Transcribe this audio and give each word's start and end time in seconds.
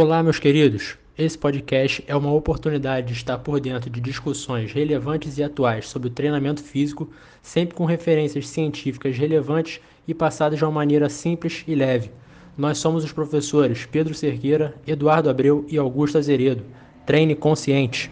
Olá, 0.00 0.22
meus 0.22 0.38
queridos. 0.38 0.96
Esse 1.18 1.36
podcast 1.36 2.04
é 2.06 2.14
uma 2.14 2.32
oportunidade 2.32 3.08
de 3.08 3.14
estar 3.14 3.36
por 3.36 3.58
dentro 3.58 3.90
de 3.90 4.00
discussões 4.00 4.72
relevantes 4.72 5.36
e 5.36 5.42
atuais 5.42 5.88
sobre 5.88 6.06
o 6.06 6.10
treinamento 6.12 6.62
físico, 6.62 7.10
sempre 7.42 7.74
com 7.74 7.84
referências 7.84 8.46
científicas 8.46 9.18
relevantes 9.18 9.80
e 10.06 10.14
passadas 10.14 10.56
de 10.56 10.64
uma 10.64 10.70
maneira 10.70 11.08
simples 11.08 11.64
e 11.66 11.74
leve. 11.74 12.12
Nós 12.56 12.78
somos 12.78 13.02
os 13.02 13.10
professores 13.10 13.86
Pedro 13.86 14.14
Cerqueira, 14.14 14.72
Eduardo 14.86 15.28
Abreu 15.28 15.66
e 15.68 15.76
Augusto 15.76 16.16
Azeredo. 16.16 16.62
Treine 17.04 17.34
consciente. 17.34 18.08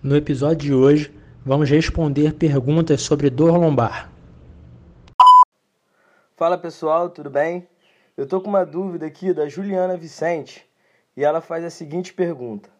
No 0.00 0.14
episódio 0.14 0.58
de 0.58 0.72
hoje, 0.72 1.10
vamos 1.44 1.68
responder 1.68 2.34
perguntas 2.34 3.02
sobre 3.02 3.28
dor 3.28 3.58
lombar. 3.58 4.16
Fala 6.38 6.56
pessoal, 6.56 7.10
tudo 7.10 7.28
bem? 7.28 7.66
Eu 8.16 8.24
tô 8.24 8.40
com 8.40 8.48
uma 8.48 8.64
dúvida 8.64 9.04
aqui 9.04 9.34
da 9.34 9.48
Juliana 9.48 9.96
Vicente 9.96 10.64
e 11.16 11.24
ela 11.24 11.40
faz 11.40 11.64
a 11.64 11.68
seguinte 11.68 12.14
pergunta: 12.14 12.70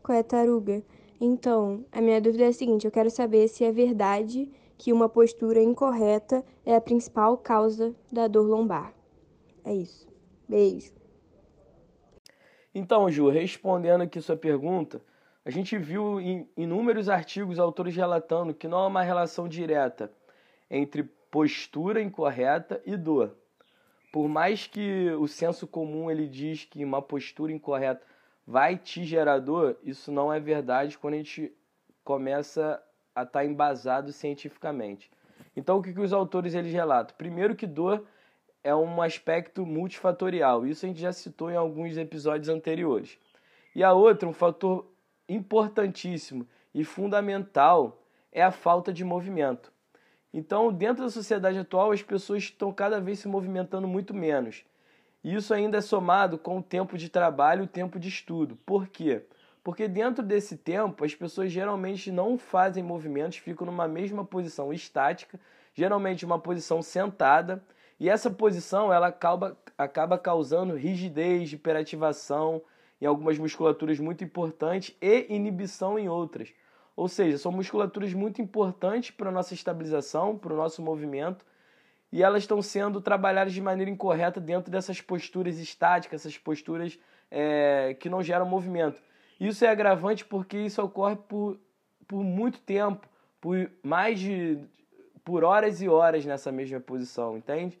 Qual 0.00 0.16
é 0.16 0.22
taruga? 0.22 0.80
Então, 1.20 1.84
a 1.90 2.00
minha 2.00 2.20
dúvida 2.20 2.44
é 2.44 2.46
a 2.46 2.52
seguinte: 2.52 2.84
eu 2.84 2.92
quero 2.92 3.10
saber 3.10 3.48
se 3.48 3.64
é 3.64 3.72
verdade 3.72 4.48
que 4.78 4.92
uma 4.92 5.08
postura 5.08 5.60
incorreta 5.60 6.44
é 6.64 6.76
a 6.76 6.80
principal 6.80 7.36
causa 7.36 7.92
da 8.12 8.28
dor 8.28 8.46
lombar. 8.46 8.94
É 9.64 9.74
isso. 9.74 10.06
Beijo. 10.48 10.92
Então, 12.72 13.10
Ju, 13.10 13.28
respondendo 13.28 14.02
aqui 14.02 14.20
sua 14.20 14.36
pergunta, 14.36 15.02
a 15.44 15.50
gente 15.50 15.76
viu 15.76 16.20
em 16.20 16.48
inúmeros 16.56 17.08
artigos 17.08 17.58
autores 17.58 17.96
relatando 17.96 18.54
que 18.54 18.68
não 18.68 18.78
há 18.78 18.86
uma 18.86 19.02
relação 19.02 19.48
direta 19.48 20.12
entre 20.70 21.10
postura 21.34 22.00
incorreta 22.00 22.80
e 22.86 22.96
dor. 22.96 23.34
Por 24.12 24.28
mais 24.28 24.68
que 24.68 25.10
o 25.18 25.26
senso 25.26 25.66
comum 25.66 26.08
ele 26.08 26.28
diz 26.28 26.64
que 26.64 26.84
uma 26.84 27.02
postura 27.02 27.50
incorreta 27.50 28.06
vai 28.46 28.76
te 28.76 29.02
gerar 29.02 29.40
dor, 29.40 29.76
isso 29.82 30.12
não 30.12 30.32
é 30.32 30.38
verdade 30.38 30.96
quando 30.96 31.14
a 31.14 31.16
gente 31.16 31.52
começa 32.04 32.80
a 33.12 33.22
estar 33.22 33.40
tá 33.40 33.44
embasado 33.44 34.12
cientificamente. 34.12 35.10
Então, 35.56 35.78
o 35.78 35.82
que, 35.82 35.92
que 35.92 36.00
os 36.00 36.12
autores 36.12 36.54
eles 36.54 36.72
relatam? 36.72 37.16
Primeiro 37.16 37.56
que 37.56 37.66
dor 37.66 38.06
é 38.62 38.72
um 38.72 39.02
aspecto 39.02 39.66
multifatorial. 39.66 40.64
Isso 40.64 40.86
a 40.86 40.88
gente 40.88 41.00
já 41.00 41.12
citou 41.12 41.50
em 41.50 41.56
alguns 41.56 41.96
episódios 41.96 42.48
anteriores. 42.48 43.18
E 43.74 43.82
a 43.82 43.92
outra, 43.92 44.28
um 44.28 44.32
fator 44.32 44.88
importantíssimo 45.28 46.46
e 46.72 46.84
fundamental, 46.84 48.04
é 48.30 48.40
a 48.40 48.52
falta 48.52 48.92
de 48.92 49.02
movimento. 49.02 49.73
Então, 50.36 50.72
dentro 50.72 51.04
da 51.04 51.10
sociedade 51.10 51.56
atual, 51.56 51.92
as 51.92 52.02
pessoas 52.02 52.42
estão 52.42 52.72
cada 52.72 53.00
vez 53.00 53.20
se 53.20 53.28
movimentando 53.28 53.86
muito 53.86 54.12
menos. 54.12 54.64
E 55.22 55.32
isso 55.32 55.54
ainda 55.54 55.78
é 55.78 55.80
somado 55.80 56.36
com 56.36 56.58
o 56.58 56.62
tempo 56.62 56.98
de 56.98 57.08
trabalho 57.08 57.62
e 57.62 57.64
o 57.66 57.68
tempo 57.68 58.00
de 58.00 58.08
estudo. 58.08 58.58
Por 58.66 58.88
quê? 58.88 59.22
Porque 59.62 59.86
dentro 59.86 60.24
desse 60.24 60.56
tempo, 60.56 61.04
as 61.04 61.14
pessoas 61.14 61.52
geralmente 61.52 62.10
não 62.10 62.36
fazem 62.36 62.82
movimentos, 62.82 63.38
ficam 63.38 63.64
numa 63.64 63.86
mesma 63.86 64.24
posição 64.24 64.72
estática, 64.72 65.38
geralmente 65.72 66.24
uma 66.24 66.38
posição 66.38 66.82
sentada, 66.82 67.62
e 68.00 68.10
essa 68.10 68.28
posição 68.28 68.92
ela 68.92 69.06
acaba, 69.06 69.56
acaba 69.78 70.18
causando 70.18 70.74
rigidez, 70.74 71.52
hiperativação 71.52 72.60
em 73.00 73.06
algumas 73.06 73.38
musculaturas 73.38 74.00
muito 74.00 74.24
importantes 74.24 74.96
e 75.00 75.32
inibição 75.32 75.96
em 75.96 76.08
outras. 76.08 76.52
Ou 76.96 77.08
seja, 77.08 77.38
são 77.38 77.50
musculaturas 77.50 78.12
muito 78.12 78.40
importantes 78.40 79.10
para 79.10 79.28
a 79.28 79.32
nossa 79.32 79.54
estabilização, 79.54 80.38
para 80.38 80.52
o 80.52 80.56
nosso 80.56 80.80
movimento, 80.80 81.44
e 82.12 82.22
elas 82.22 82.44
estão 82.44 82.62
sendo 82.62 83.00
trabalhadas 83.00 83.52
de 83.52 83.60
maneira 83.60 83.90
incorreta 83.90 84.40
dentro 84.40 84.70
dessas 84.70 85.00
posturas 85.00 85.58
estáticas, 85.58 86.20
essas 86.20 86.38
posturas 86.38 86.98
é, 87.30 87.96
que 87.98 88.08
não 88.08 88.22
geram 88.22 88.46
movimento. 88.46 89.02
Isso 89.40 89.64
é 89.64 89.68
agravante 89.68 90.24
porque 90.24 90.56
isso 90.58 90.80
ocorre 90.80 91.16
por, 91.16 91.58
por 92.06 92.22
muito 92.22 92.60
tempo, 92.60 93.08
por 93.40 93.68
mais 93.82 94.20
de 94.20 94.58
por 95.24 95.42
horas 95.42 95.82
e 95.82 95.88
horas 95.88 96.24
nessa 96.24 96.52
mesma 96.52 96.78
posição, 96.78 97.36
entende? 97.36 97.80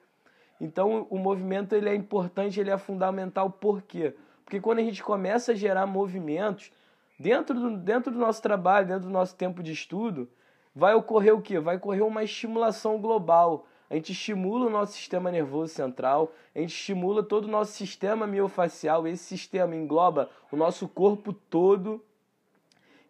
Então 0.60 1.06
o 1.10 1.18
movimento 1.18 1.74
ele 1.74 1.88
é 1.88 1.94
importante, 1.94 2.58
ele 2.58 2.70
é 2.70 2.78
fundamental, 2.78 3.50
por 3.50 3.82
quê? 3.82 4.14
Porque 4.44 4.60
quando 4.60 4.78
a 4.78 4.82
gente 4.82 5.02
começa 5.02 5.52
a 5.52 5.54
gerar 5.54 5.86
movimentos, 5.86 6.72
Dentro 7.18 7.58
do, 7.58 7.76
dentro 7.76 8.12
do 8.12 8.18
nosso 8.18 8.42
trabalho, 8.42 8.86
dentro 8.86 9.04
do 9.04 9.12
nosso 9.12 9.36
tempo 9.36 9.62
de 9.62 9.72
estudo, 9.72 10.28
vai 10.74 10.94
ocorrer 10.94 11.34
o 11.34 11.40
quê? 11.40 11.60
Vai 11.60 11.76
ocorrer 11.76 12.04
uma 12.04 12.24
estimulação 12.24 13.00
global. 13.00 13.66
A 13.88 13.94
gente 13.94 14.12
estimula 14.12 14.66
o 14.66 14.70
nosso 14.70 14.94
sistema 14.94 15.30
nervoso 15.30 15.72
central, 15.72 16.32
a 16.54 16.58
gente 16.58 16.74
estimula 16.74 17.22
todo 17.22 17.44
o 17.44 17.50
nosso 17.50 17.72
sistema 17.72 18.26
miofacial, 18.26 19.06
esse 19.06 19.22
sistema 19.22 19.76
engloba 19.76 20.28
o 20.50 20.56
nosso 20.56 20.88
corpo 20.88 21.32
todo. 21.32 22.02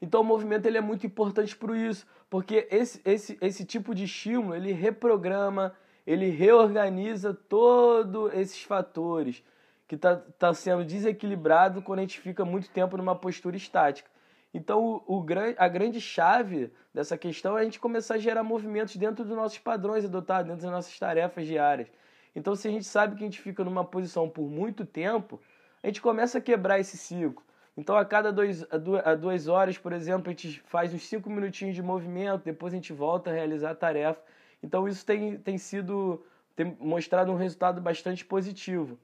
Então 0.02 0.20
o 0.20 0.24
movimento 0.24 0.66
ele 0.66 0.76
é 0.76 0.82
muito 0.82 1.06
importante 1.06 1.56
por 1.56 1.74
isso, 1.74 2.06
porque 2.28 2.68
esse, 2.70 3.00
esse, 3.04 3.38
esse 3.40 3.64
tipo 3.64 3.94
de 3.94 4.04
estímulo 4.04 4.54
ele 4.54 4.72
reprograma, 4.72 5.74
ele 6.06 6.28
reorganiza 6.28 7.32
todos 7.32 8.34
esses 8.34 8.62
fatores 8.62 9.42
que 9.86 9.94
está 9.94 10.16
tá 10.16 10.54
sendo 10.54 10.84
desequilibrado 10.84 11.82
quando 11.82 11.98
a 11.98 12.02
gente 12.02 12.20
fica 12.20 12.44
muito 12.44 12.70
tempo 12.70 12.96
numa 12.96 13.14
postura 13.14 13.56
estática. 13.56 14.08
Então, 14.52 15.02
o, 15.06 15.18
o, 15.18 15.26
a 15.58 15.68
grande 15.68 16.00
chave 16.00 16.72
dessa 16.92 17.18
questão 17.18 17.58
é 17.58 17.62
a 17.62 17.64
gente 17.64 17.80
começar 17.80 18.14
a 18.14 18.18
gerar 18.18 18.44
movimentos 18.44 18.96
dentro 18.96 19.24
dos 19.24 19.36
nossos 19.36 19.58
padrões 19.58 20.04
adotados, 20.04 20.46
dentro 20.46 20.62
das 20.62 20.70
nossas 20.70 20.96
tarefas 20.98 21.46
diárias. 21.46 21.88
Então, 22.36 22.54
se 22.54 22.68
a 22.68 22.70
gente 22.70 22.84
sabe 22.84 23.16
que 23.16 23.22
a 23.22 23.26
gente 23.26 23.40
fica 23.40 23.64
numa 23.64 23.84
posição 23.84 24.28
por 24.28 24.48
muito 24.48 24.86
tempo, 24.86 25.40
a 25.82 25.88
gente 25.88 26.00
começa 26.00 26.38
a 26.38 26.40
quebrar 26.40 26.78
esse 26.78 26.96
ciclo. 26.96 27.42
Então, 27.76 27.96
a 27.96 28.04
cada 28.04 28.32
dois, 28.32 28.64
a 28.70 29.14
duas 29.16 29.48
horas, 29.48 29.76
por 29.76 29.92
exemplo, 29.92 30.28
a 30.28 30.30
gente 30.30 30.60
faz 30.66 30.94
uns 30.94 31.04
cinco 31.06 31.28
minutinhos 31.28 31.74
de 31.74 31.82
movimento, 31.82 32.44
depois 32.44 32.72
a 32.72 32.76
gente 32.76 32.92
volta 32.92 33.30
a 33.30 33.32
realizar 33.32 33.70
a 33.70 33.74
tarefa. 33.74 34.20
Então, 34.62 34.86
isso 34.86 35.04
tem, 35.04 35.36
tem 35.36 35.58
sido 35.58 36.24
tem 36.56 36.76
mostrado 36.78 37.32
um 37.32 37.36
resultado 37.36 37.80
bastante 37.80 38.24
positivo. 38.24 38.98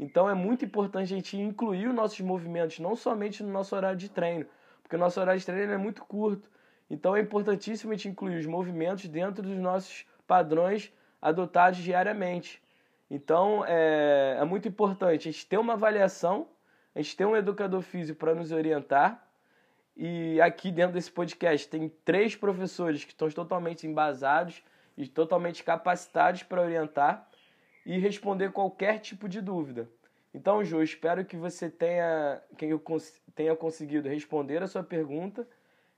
Então 0.00 0.30
é 0.30 0.32
muito 0.32 0.64
importante 0.64 1.12
a 1.12 1.16
gente 1.16 1.36
incluir 1.36 1.86
os 1.86 1.94
nossos 1.94 2.18
movimentos, 2.22 2.78
não 2.78 2.96
somente 2.96 3.42
no 3.42 3.52
nosso 3.52 3.76
horário 3.76 3.98
de 3.98 4.08
treino, 4.08 4.46
porque 4.82 4.96
o 4.96 4.98
nosso 4.98 5.20
horário 5.20 5.38
de 5.38 5.44
treino 5.44 5.74
é 5.74 5.76
muito 5.76 6.02
curto. 6.06 6.50
Então 6.88 7.14
é 7.14 7.20
importantíssimo 7.20 7.92
a 7.92 7.94
gente 7.94 8.08
incluir 8.08 8.38
os 8.38 8.46
movimentos 8.46 9.06
dentro 9.08 9.42
dos 9.42 9.58
nossos 9.58 10.06
padrões 10.26 10.90
adotados 11.20 11.80
diariamente. 11.80 12.62
Então 13.10 13.62
é, 13.66 14.38
é 14.40 14.44
muito 14.46 14.66
importante 14.66 15.28
a 15.28 15.32
gente 15.32 15.46
ter 15.46 15.58
uma 15.58 15.74
avaliação, 15.74 16.48
a 16.94 17.02
gente 17.02 17.14
ter 17.14 17.26
um 17.26 17.36
educador 17.36 17.82
físico 17.82 18.18
para 18.18 18.34
nos 18.34 18.52
orientar. 18.52 19.28
E 19.94 20.40
aqui 20.40 20.72
dentro 20.72 20.94
desse 20.94 21.12
podcast 21.12 21.68
tem 21.68 21.90
três 22.06 22.34
professores 22.34 23.04
que 23.04 23.12
estão 23.12 23.28
totalmente 23.28 23.86
embasados 23.86 24.62
e 24.96 25.06
totalmente 25.06 25.62
capacitados 25.62 26.42
para 26.42 26.62
orientar 26.62 27.29
e 27.84 27.98
responder 27.98 28.52
qualquer 28.52 28.98
tipo 28.98 29.28
de 29.28 29.40
dúvida. 29.40 29.88
Então, 30.32 30.62
Ju, 30.64 30.82
espero 30.82 31.24
que 31.24 31.36
você 31.36 31.68
tenha, 31.68 32.40
que 32.56 32.66
eu 32.66 32.82
tenha 33.34 33.56
conseguido 33.56 34.08
responder 34.08 34.62
a 34.62 34.68
sua 34.68 34.82
pergunta. 34.82 35.46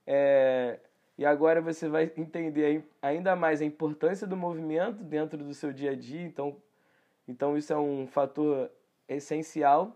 É, 0.07 0.79
e 1.17 1.25
agora 1.25 1.61
você 1.61 1.87
vai 1.87 2.11
entender 2.17 2.83
ainda 3.01 3.35
mais 3.35 3.61
a 3.61 3.65
importância 3.65 4.25
do 4.25 4.35
movimento 4.35 5.03
dentro 5.03 5.37
do 5.37 5.53
seu 5.53 5.71
dia 5.71 5.91
a 5.91 5.95
dia. 5.95 6.23
Então, 6.23 6.57
então 7.27 7.57
isso 7.57 7.71
é 7.71 7.77
um 7.77 8.07
fator 8.07 8.71
essencial. 9.07 9.95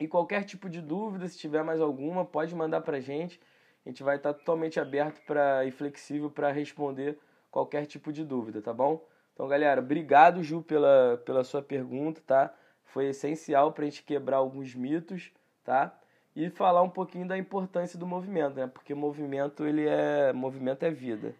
E 0.00 0.08
qualquer 0.08 0.44
tipo 0.44 0.68
de 0.68 0.80
dúvida, 0.80 1.28
se 1.28 1.38
tiver 1.38 1.62
mais 1.62 1.80
alguma, 1.80 2.24
pode 2.24 2.54
mandar 2.56 2.80
para 2.80 2.96
a 2.96 3.00
gente. 3.00 3.40
A 3.86 3.88
gente 3.88 4.02
vai 4.02 4.16
estar 4.16 4.34
totalmente 4.34 4.80
aberto 4.80 5.24
pra, 5.24 5.64
e 5.64 5.70
flexível 5.70 6.28
para 6.28 6.50
responder 6.50 7.18
qualquer 7.50 7.86
tipo 7.86 8.12
de 8.12 8.24
dúvida, 8.24 8.60
tá 8.60 8.72
bom? 8.72 9.04
Então, 9.34 9.48
galera, 9.48 9.80
obrigado, 9.80 10.42
Ju, 10.42 10.62
pela, 10.62 11.20
pela 11.24 11.42
sua 11.42 11.62
pergunta, 11.62 12.20
tá? 12.26 12.54
Foi 12.84 13.06
essencial 13.06 13.72
para 13.72 13.84
a 13.84 13.88
gente 13.88 14.02
quebrar 14.02 14.36
alguns 14.36 14.74
mitos, 14.74 15.30
tá? 15.64 15.98
E 16.36 16.50
falar 16.50 16.82
um 16.82 16.90
pouquinho 16.90 17.26
da 17.26 17.36
importância 17.36 17.98
do 17.98 18.06
movimento, 18.06 18.56
né? 18.56 18.66
Porque 18.66 18.94
movimento, 18.94 19.64
ele 19.66 19.86
é... 19.86 20.32
Movimento 20.32 20.82
é 20.82 20.90
vida. 20.90 21.34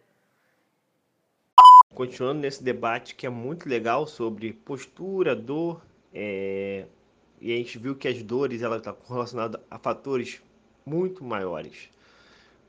Continuando 1.94 2.40
nesse 2.40 2.64
debate 2.64 3.14
que 3.14 3.26
é 3.26 3.30
muito 3.30 3.68
legal 3.68 4.06
sobre 4.06 4.52
postura, 4.52 5.36
dor, 5.36 5.82
é... 6.12 6.86
e 7.38 7.52
a 7.52 7.56
gente 7.56 7.78
viu 7.78 7.94
que 7.94 8.08
as 8.08 8.22
dores 8.22 8.62
ela 8.62 8.78
está 8.78 8.96
relacionada 9.06 9.62
a 9.70 9.78
fatores 9.78 10.42
muito 10.86 11.22
maiores. 11.22 11.90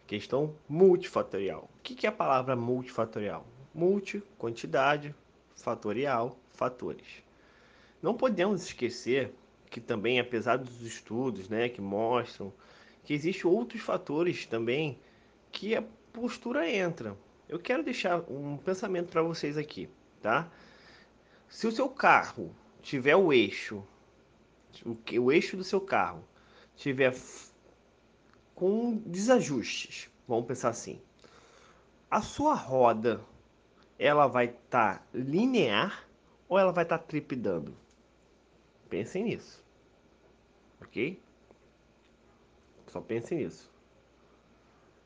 Questão 0.05 0.53
multifatorial. 0.67 1.69
O 1.77 1.81
que 1.81 2.05
é 2.05 2.09
a 2.09 2.13
palavra 2.13 2.55
multifatorial? 2.55 3.45
Multi, 3.73 4.23
quantidade, 4.37 5.15
fatorial, 5.55 6.37
fatores. 6.51 7.23
Não 8.01 8.13
podemos 8.13 8.63
esquecer 8.63 9.33
que 9.69 9.81
também, 9.81 10.19
apesar 10.19 10.57
dos 10.57 10.81
estudos 10.81 11.49
né, 11.49 11.69
que 11.69 11.81
mostram 11.81 12.53
que 13.03 13.13
existem 13.13 13.49
outros 13.49 13.81
fatores 13.81 14.45
também 14.45 14.99
que 15.51 15.75
a 15.75 15.83
postura 16.11 16.69
entra. 16.69 17.17
Eu 17.49 17.59
quero 17.59 17.83
deixar 17.83 18.19
um 18.29 18.57
pensamento 18.57 19.09
para 19.09 19.21
vocês 19.21 19.57
aqui, 19.57 19.89
tá? 20.21 20.49
Se 21.49 21.67
o 21.67 21.71
seu 21.71 21.89
carro 21.89 22.55
tiver 22.81 23.15
o 23.15 23.31
eixo, 23.33 23.83
o, 24.85 24.97
o 25.19 25.31
eixo 25.31 25.57
do 25.57 25.63
seu 25.63 25.81
carro 25.81 26.23
tiver 26.75 27.13
com 28.55 28.97
desajustes, 29.05 30.09
vamos 30.27 30.45
pensar 30.45 30.69
assim, 30.69 30.99
a 32.09 32.21
sua 32.21 32.53
roda 32.53 33.21
ela 34.03 34.27
vai 34.27 34.47
estar 34.47 34.99
tá 34.99 35.03
linear 35.13 36.05
ou 36.49 36.59
ela 36.59 36.73
vai 36.73 36.83
estar 36.83 36.97
tá 36.97 37.03
tripidando? 37.05 37.73
Pensem 38.89 39.23
nisso, 39.23 39.63
ok? 40.81 41.21
Só 42.87 42.99
pensem 42.99 43.37
nisso. 43.37 43.71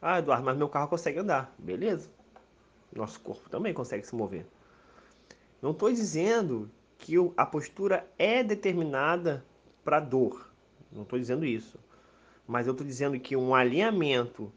Ah, 0.01 0.17
Eduardo, 0.17 0.43
mas 0.43 0.57
meu 0.57 0.67
carro 0.67 0.89
consegue 0.89 1.19
andar. 1.19 1.53
Beleza. 1.59 2.09
Nosso 2.93 3.19
corpo 3.19 3.47
também 3.49 3.71
consegue 3.71 4.05
se 4.05 4.15
mover. 4.15 4.47
Não 5.61 5.71
estou 5.71 5.91
dizendo 5.91 6.69
que 6.97 7.13
a 7.37 7.45
postura 7.45 8.09
é 8.17 8.43
determinada 8.43 9.45
para 9.83 9.99
dor. 9.99 10.51
Não 10.91 11.03
estou 11.03 11.19
dizendo 11.19 11.45
isso. 11.45 11.79
Mas 12.47 12.65
eu 12.65 12.71
estou 12.71 12.85
dizendo 12.85 13.19
que 13.19 13.35
um 13.35 13.53
alinhamento 13.53 14.51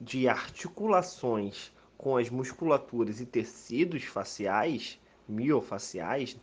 de 0.00 0.28
articulações 0.28 1.72
com 1.98 2.16
as 2.16 2.30
musculaturas 2.30 3.20
e 3.20 3.26
tecidos 3.26 4.04
faciais, 4.04 5.00
miofaciais, 5.28 6.40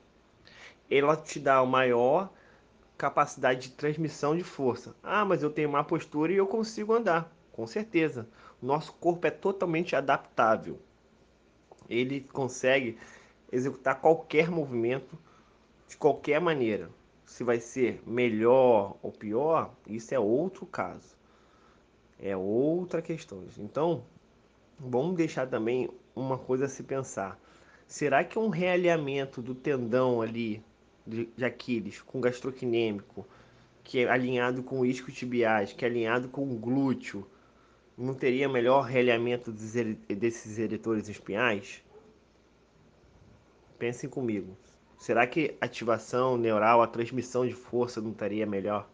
ela 0.92 1.16
te 1.16 1.40
dá 1.40 1.66
maior 1.66 2.30
capacidade 2.98 3.70
de 3.70 3.76
transmissão 3.76 4.36
de 4.36 4.44
força. 4.44 4.94
Ah, 5.02 5.24
mas 5.24 5.42
eu 5.42 5.50
tenho 5.50 5.72
má 5.72 5.84
postura 5.84 6.32
e 6.32 6.36
eu 6.36 6.46
consigo 6.46 6.94
andar. 6.94 7.34
Com 7.54 7.66
certeza. 7.66 8.28
Nosso 8.62 8.94
corpo 8.94 9.26
é 9.26 9.32
totalmente 9.32 9.96
adaptável. 9.96 10.78
Ele 11.90 12.22
consegue 12.22 12.98
executar 13.52 14.02
qualquer 14.02 14.52
movimento 14.52 15.18
de 15.88 15.96
qualquer 15.96 16.42
maneira. 16.42 16.90
Se 17.26 17.44
vai 17.44 17.60
ser 17.60 18.04
melhor 18.06 18.98
ou 19.02 19.12
pior, 19.12 19.74
isso 19.88 20.14
é 20.14 20.20
outro 20.20 20.66
caso. 20.66 21.16
É 22.20 22.36
outra 22.36 23.02
questão. 23.02 23.46
Então, 23.58 24.04
vamos 24.80 25.16
deixar 25.16 25.48
também 25.48 25.90
uma 26.16 26.38
coisa 26.38 26.66
a 26.66 26.70
se 26.70 26.84
pensar. 26.84 27.40
Será 27.88 28.24
que 28.24 28.40
um 28.40 28.50
realinhamento 28.50 29.42
do 29.42 29.54
tendão 29.54 30.22
ali 30.22 30.64
de, 31.06 31.30
Aquiles 31.44 32.02
com 32.02 32.20
gastrocnêmico, 32.20 33.28
que 33.84 34.00
é 34.00 34.10
alinhado 34.10 34.64
com 34.64 34.80
o 34.80 34.86
isquiotibiais, 34.86 35.72
que 35.72 35.86
é 35.86 35.88
alinhado 35.88 36.28
com 36.30 36.52
o 36.52 36.58
glúteo, 36.58 37.28
não 37.98 38.14
teria 38.14 38.50
melhor 38.50 38.86
realinhamento 38.86 39.52
desses 39.52 40.58
eretores 40.58 41.08
espinhais? 41.08 41.84
Pensem 43.78 44.10
comigo. 44.10 44.58
Será 44.98 45.28
que 45.28 45.56
ativação 45.62 46.38
neural, 46.38 46.82
a 46.82 46.88
transmissão 46.88 47.46
de 47.46 47.54
força 47.54 48.02
não 48.02 48.12
estaria 48.12 48.46
melhor? 48.46 48.90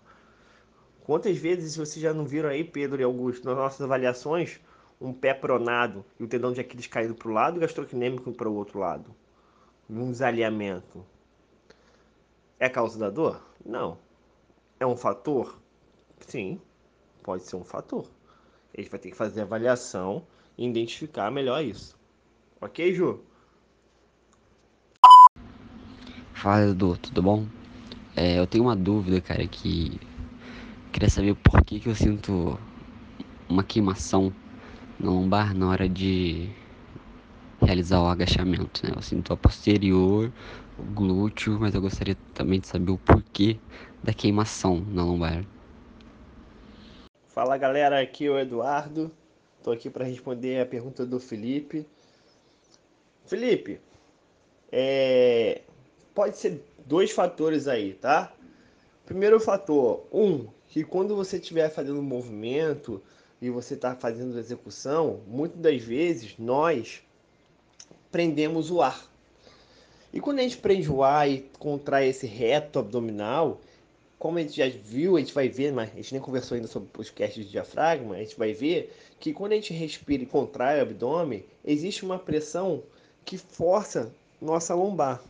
Quantas 1.04 1.38
vezes 1.38 1.75
vocês 1.75 2.01
já 2.01 2.13
não 2.13 2.25
viram 2.25 2.50
aí, 2.50 2.63
Pedro 2.63 3.00
e 3.00 3.04
Augusto, 3.04 3.45
nas 3.48 3.56
nossas 3.56 3.81
avaliações, 3.81 4.60
um 5.01 5.12
pé 5.12 5.33
pronado 5.33 6.06
e 6.19 6.24
o 6.24 6.27
tendão 6.27 6.53
de 6.53 6.62
Aquiles 6.62 6.86
caindo 6.86 7.15
para 7.15 7.27
o 7.27 7.33
lado 7.33 7.56
e 7.56 7.57
o 7.57 7.62
gastrocnêmico 7.62 8.31
para 8.31 8.48
o 8.48 8.53
outro 8.53 8.80
lado? 8.80 9.13
Um 9.89 10.12
desalinhamento. 10.12 11.03
É 12.59 12.69
causa 12.69 13.00
da 13.00 13.09
dor? 13.09 13.42
Não. 13.65 13.98
É 14.80 14.86
um 14.86 14.95
fator? 14.95 15.59
Sim, 16.19 16.62
pode 17.24 17.44
ser 17.44 17.56
um 17.56 17.63
fator. 17.63 18.06
A 18.77 18.80
gente 18.80 18.92
vai 18.92 19.00
ter 19.00 19.09
que 19.09 19.18
fazer 19.18 19.42
avaliação 19.42 20.25
e 20.57 20.68
identificar 20.68 21.31
melhor 21.31 21.63
isso. 21.63 22.00
Ok, 22.62 22.94
Ju? 22.94 23.19
Fala, 26.33 26.69
Edu, 26.69 26.98
tudo 26.98 27.21
bom? 27.21 27.45
É, 28.15 28.39
eu 28.39 28.45
tenho 28.45 28.65
uma 28.65 28.75
dúvida, 28.75 29.19
cara, 29.19 29.45
que 29.48 30.00
queria 30.92 31.09
saber 31.09 31.36
por 31.36 31.63
que, 31.63 31.80
que 31.80 31.89
eu 31.89 31.95
sinto 31.95 32.57
uma 33.50 33.63
queimação 33.63 34.33
na 35.01 35.09
lombar 35.09 35.56
na 35.56 35.68
hora 35.68 35.89
de 35.89 36.50
realizar 37.59 38.01
o 38.01 38.07
agachamento, 38.07 38.86
né? 38.86 38.94
Eu 38.95 39.01
sinto 39.01 39.33
a 39.33 39.38
posterior, 39.38 40.31
o 40.77 40.83
glúteo, 40.83 41.59
mas 41.59 41.74
eu 41.74 41.81
gostaria 41.81 42.15
também 42.33 42.59
de 42.59 42.68
saber 42.68 42.92
o 42.92 42.98
porquê 42.98 43.57
da 44.03 44.13
queimação 44.13 44.86
na 44.89 45.03
lombar. 45.03 45.44
Fala 47.27 47.57
galera, 47.57 48.00
aqui 48.00 48.27
é 48.27 48.30
o 48.30 48.38
Eduardo. 48.38 49.12
Estou 49.57 49.74
aqui 49.74 49.89
para 49.89 50.06
responder 50.06 50.62
a 50.62 50.65
pergunta 50.65 51.06
do 51.06 51.19
Felipe. 51.19 51.86
Felipe, 53.25 53.80
é... 54.71 55.62
pode 56.13 56.38
ser 56.38 56.63
dois 56.86 57.12
fatores 57.12 57.68
aí, 57.68 57.94
tá? 57.94 58.33
Primeiro 59.06 59.39
fator, 59.39 60.06
um, 60.12 60.48
que 60.68 60.83
quando 60.83 61.15
você 61.15 61.38
estiver 61.38 61.69
fazendo 61.69 62.00
um 62.00 62.03
movimento 62.03 63.01
e 63.42 63.50
você 63.50 63.74
está 63.74 63.96
fazendo 63.96 64.38
execução, 64.38 65.22
muitas 65.28 65.60
das 65.60 65.82
vezes 65.82 66.36
nós 66.38 67.02
prendemos 68.12 68.70
o 68.70 68.82
ar. 68.82 69.10
E 70.14 70.20
quando 70.20 70.40
a 70.40 70.44
gente 70.44 70.58
prende 70.58 70.92
o 70.92 71.02
ar 71.04 71.28
e 71.30 71.50
contrai 71.58 72.08
esse 72.08 72.28
reto 72.28 72.78
abdominal, 72.78 73.60
como 74.20 74.38
a 74.38 74.42
gente 74.42 74.58
já 74.58 74.70
viu, 74.70 75.18
a 75.18 75.20
gente 75.20 75.34
vai 75.34 75.50
ver, 75.50 75.74
mas 75.74 75.90
a 75.92 75.96
gente 75.96 76.14
nem 76.14 76.22
conversou 76.22 76.56
ainda 76.56 76.68
sobre 76.68 76.90
os 76.98 77.10
castes 77.10 77.46
de 77.46 77.52
diafragma, 77.52 78.16
a 78.16 78.20
gente 78.20 78.38
vai 78.38 78.54
ver 78.54 78.96
que 79.20 79.34
quando 79.34 79.54
a 79.54 79.56
gente 79.56 79.74
respira 79.74 80.22
e 80.22 80.28
contrai 80.28 80.78
o 80.78 80.84
abdômen, 80.84 81.44
existe 81.66 82.06
uma 82.06 82.20
pressão 82.20 82.84
que 83.26 83.38
força 83.38 84.14
nossa 84.40 84.76
lombar. 84.76 85.22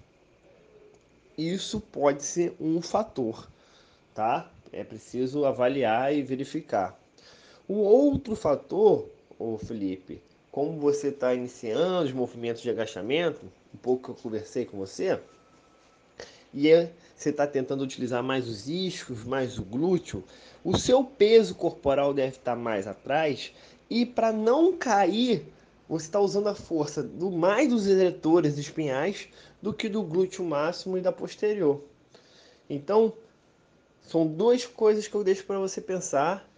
Isso 1.37 1.79
pode 1.79 2.23
ser 2.23 2.53
um 2.59 2.81
fator, 2.81 3.49
tá? 4.13 4.51
É 4.73 4.83
preciso 4.83 5.45
avaliar 5.45 6.13
e 6.13 6.21
verificar. 6.21 7.00
O 7.73 7.75
outro 7.75 8.35
fator, 8.35 9.07
o 9.39 9.57
Felipe, 9.57 10.21
como 10.51 10.77
você 10.77 11.07
está 11.07 11.33
iniciando 11.33 12.03
os 12.03 12.11
movimentos 12.11 12.61
de 12.61 12.69
agachamento, 12.69 13.45
um 13.73 13.77
pouco 13.77 14.03
que 14.03 14.09
eu 14.09 14.23
conversei 14.23 14.65
com 14.65 14.77
você, 14.77 15.17
e 16.53 16.69
é, 16.69 16.91
você 17.15 17.29
está 17.29 17.47
tentando 17.47 17.81
utilizar 17.81 18.21
mais 18.21 18.45
os 18.49 18.67
iscos, 18.67 19.23
mais 19.23 19.57
o 19.57 19.63
glúteo, 19.63 20.21
o 20.65 20.77
seu 20.77 21.01
peso 21.01 21.55
corporal 21.55 22.13
deve 22.13 22.35
estar 22.35 22.55
tá 22.55 22.61
mais 22.61 22.87
atrás, 22.87 23.53
e 23.89 24.05
para 24.05 24.33
não 24.33 24.75
cair, 24.75 25.45
você 25.87 26.07
está 26.07 26.19
usando 26.19 26.49
a 26.49 26.55
força 26.55 27.01
do 27.01 27.31
mais 27.31 27.69
dos 27.69 27.87
eretores 27.87 28.57
espinhais 28.57 29.29
do 29.61 29.73
que 29.73 29.87
do 29.87 30.03
glúteo 30.03 30.43
máximo 30.43 30.97
e 30.97 31.01
da 31.01 31.13
posterior. 31.13 31.81
Então, 32.69 33.13
são 34.01 34.27
duas 34.27 34.65
coisas 34.65 35.07
que 35.07 35.15
eu 35.15 35.23
deixo 35.23 35.45
para 35.45 35.57
você 35.57 35.79
pensar 35.79 36.50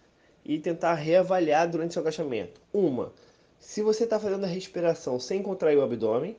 e 0.44 0.58
tentar 0.58 0.94
reavaliar 0.94 1.68
durante 1.68 1.94
seu 1.94 2.02
agachamento. 2.02 2.60
Uma, 2.72 3.12
se 3.58 3.82
você 3.82 4.04
está 4.04 4.20
fazendo 4.20 4.44
a 4.44 4.48
respiração 4.48 5.18
sem 5.18 5.42
contrair 5.42 5.78
o 5.78 5.82
abdômen. 5.82 6.36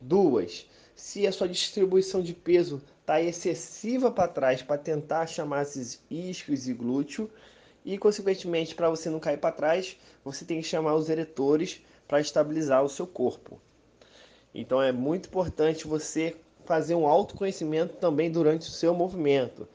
Duas, 0.00 0.66
se 0.94 1.26
a 1.26 1.32
sua 1.32 1.48
distribuição 1.48 2.22
de 2.22 2.32
peso 2.32 2.82
está 3.02 3.20
excessiva 3.20 4.10
para 4.10 4.28
trás 4.28 4.62
para 4.62 4.78
tentar 4.78 5.26
chamar 5.26 5.62
esses 5.62 6.00
isquios 6.10 6.68
e 6.68 6.72
glúteo. 6.72 7.28
E, 7.84 7.98
consequentemente, 7.98 8.76
para 8.76 8.88
você 8.88 9.10
não 9.10 9.18
cair 9.18 9.38
para 9.38 9.50
trás, 9.50 9.96
você 10.24 10.44
tem 10.44 10.60
que 10.60 10.66
chamar 10.66 10.94
os 10.94 11.10
eretores 11.10 11.80
para 12.06 12.20
estabilizar 12.20 12.84
o 12.84 12.88
seu 12.88 13.06
corpo. 13.06 13.60
Então, 14.54 14.80
é 14.80 14.92
muito 14.92 15.28
importante 15.28 15.86
você 15.86 16.36
fazer 16.64 16.94
um 16.94 17.08
autoconhecimento 17.08 17.96
também 17.96 18.30
durante 18.30 18.68
o 18.68 18.72
seu 18.72 18.94
movimento. 18.94 19.68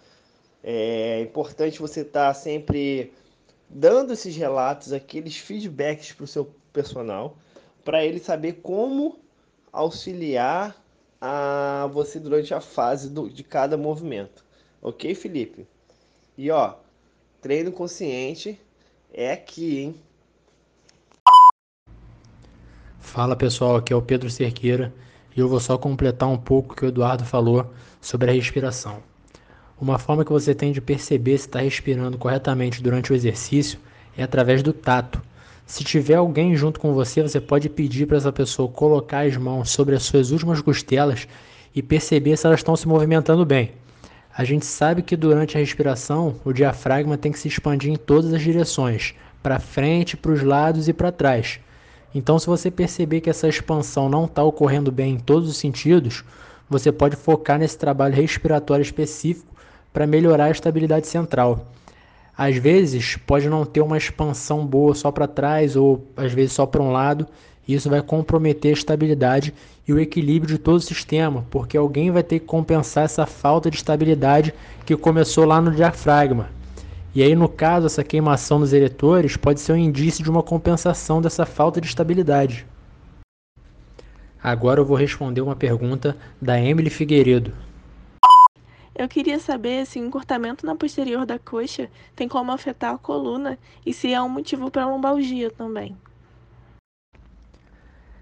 É 0.63 1.19
importante 1.21 1.79
você 1.79 2.01
estar 2.01 2.29
tá 2.29 2.33
sempre 2.33 3.11
dando 3.69 4.13
esses 4.13 4.35
relatos, 4.35 4.93
aqueles 4.93 5.37
feedbacks 5.37 6.13
para 6.13 6.23
o 6.23 6.27
seu 6.27 6.53
personal, 6.71 7.37
para 7.83 8.05
ele 8.05 8.19
saber 8.19 8.59
como 8.63 9.19
auxiliar 9.71 10.75
a 11.19 11.89
você 11.91 12.19
durante 12.19 12.53
a 12.53 12.61
fase 12.61 13.09
do, 13.09 13.29
de 13.29 13.43
cada 13.43 13.77
movimento. 13.77 14.45
Ok, 14.81 15.13
Felipe? 15.15 15.67
E 16.37 16.51
ó, 16.51 16.75
treino 17.41 17.71
consciente 17.71 18.59
é 19.13 19.31
aqui, 19.31 19.79
hein? 19.79 19.95
Fala 22.99 23.35
pessoal, 23.35 23.77
aqui 23.77 23.93
é 23.93 23.95
o 23.95 24.01
Pedro 24.01 24.29
Cerqueira 24.29 24.93
e 25.35 25.39
eu 25.39 25.47
vou 25.47 25.59
só 25.59 25.77
completar 25.77 26.29
um 26.29 26.37
pouco 26.37 26.73
o 26.73 26.75
que 26.75 26.85
o 26.85 26.89
Eduardo 26.89 27.25
falou 27.25 27.71
sobre 28.01 28.29
a 28.29 28.33
respiração. 28.33 29.01
Uma 29.79 29.99
forma 29.99 30.25
que 30.25 30.31
você 30.31 30.55
tem 30.55 30.71
de 30.71 30.81
perceber 30.81 31.37
se 31.37 31.45
está 31.45 31.59
respirando 31.59 32.17
corretamente 32.17 32.81
durante 32.81 33.11
o 33.11 33.15
exercício 33.15 33.77
é 34.17 34.23
através 34.23 34.63
do 34.63 34.73
tato. 34.73 35.21
Se 35.67 35.83
tiver 35.83 36.15
alguém 36.15 36.55
junto 36.55 36.79
com 36.79 36.95
você, 36.95 37.21
você 37.21 37.39
pode 37.39 37.69
pedir 37.69 38.07
para 38.07 38.17
essa 38.17 38.31
pessoa 38.31 38.67
colocar 38.67 39.27
as 39.27 39.37
mãos 39.37 39.69
sobre 39.69 39.95
as 39.95 40.01
suas 40.01 40.31
últimas 40.31 40.61
costelas 40.61 41.27
e 41.75 41.83
perceber 41.83 42.35
se 42.37 42.47
elas 42.47 42.61
estão 42.61 42.75
se 42.75 42.87
movimentando 42.87 43.45
bem. 43.45 43.71
A 44.35 44.43
gente 44.43 44.65
sabe 44.65 45.03
que 45.03 45.15
durante 45.15 45.55
a 45.55 45.59
respiração 45.59 46.35
o 46.43 46.51
diafragma 46.51 47.15
tem 47.15 47.31
que 47.31 47.37
se 47.37 47.47
expandir 47.47 47.91
em 47.91 47.97
todas 47.97 48.33
as 48.33 48.41
direções, 48.41 49.13
para 49.43 49.59
frente, 49.59 50.17
para 50.17 50.31
os 50.31 50.41
lados 50.41 50.87
e 50.87 50.93
para 50.93 51.11
trás. 51.11 51.59
Então, 52.15 52.39
se 52.39 52.47
você 52.47 52.71
perceber 52.71 53.21
que 53.21 53.29
essa 53.29 53.47
expansão 53.47 54.09
não 54.09 54.25
está 54.25 54.41
ocorrendo 54.41 54.91
bem 54.91 55.13
em 55.13 55.19
todos 55.19 55.47
os 55.47 55.57
sentidos, 55.57 56.23
você 56.67 56.91
pode 56.91 57.15
focar 57.15 57.59
nesse 57.59 57.77
trabalho 57.77 58.15
respiratório 58.15 58.81
específico 58.81 59.56
para 59.97 60.05
melhorar 60.05 60.45
a 60.45 60.51
estabilidade 60.51 61.07
central. 61.07 61.65
Às 62.37 62.55
vezes, 62.55 63.17
pode 63.25 63.49
não 63.49 63.65
ter 63.65 63.81
uma 63.81 63.97
expansão 63.97 64.63
boa 64.63 64.93
só 64.93 65.11
para 65.11 65.27
trás 65.27 65.75
ou 65.75 66.07
às 66.15 66.31
vezes 66.31 66.53
só 66.53 66.67
para 66.67 66.83
um 66.83 66.91
lado, 66.91 67.25
e 67.67 67.73
isso 67.73 67.89
vai 67.89 67.99
comprometer 68.03 68.69
a 68.69 68.73
estabilidade 68.73 69.55
e 69.87 69.91
o 69.91 69.99
equilíbrio 69.99 70.55
de 70.55 70.59
todo 70.59 70.75
o 70.75 70.81
sistema, 70.81 71.47
porque 71.49 71.75
alguém 71.75 72.11
vai 72.11 72.21
ter 72.21 72.37
que 72.37 72.45
compensar 72.45 73.05
essa 73.05 73.25
falta 73.25 73.71
de 73.71 73.77
estabilidade 73.77 74.53
que 74.85 74.95
começou 74.95 75.45
lá 75.45 75.59
no 75.59 75.71
diafragma. 75.71 76.49
E 77.15 77.23
aí, 77.23 77.35
no 77.35 77.49
caso, 77.49 77.87
essa 77.87 78.03
queimação 78.03 78.59
dos 78.59 78.73
eletores 78.73 79.35
pode 79.35 79.59
ser 79.59 79.73
um 79.73 79.77
indício 79.77 80.23
de 80.23 80.29
uma 80.29 80.43
compensação 80.43 81.19
dessa 81.19 81.43
falta 81.43 81.81
de 81.81 81.87
estabilidade. 81.87 82.67
Agora 84.43 84.79
eu 84.79 84.85
vou 84.85 84.95
responder 84.95 85.41
uma 85.41 85.55
pergunta 85.55 86.15
da 86.39 86.61
Emily 86.61 86.91
Figueiredo. 86.91 87.51
Eu 88.97 89.07
queria 89.07 89.39
saber 89.39 89.85
se 89.85 89.99
o 89.99 90.05
encurtamento 90.05 90.65
na 90.65 90.75
posterior 90.75 91.25
da 91.25 91.37
coxa 91.37 91.87
tem 92.15 92.27
como 92.27 92.51
afetar 92.51 92.95
a 92.95 92.97
coluna 92.97 93.59
e 93.85 93.93
se 93.93 94.11
é 94.11 94.21
um 94.21 94.27
motivo 94.27 94.71
para 94.71 94.87
lombalgia 94.87 95.51
também. 95.51 95.95